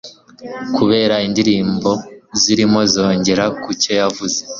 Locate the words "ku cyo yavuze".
3.61-4.39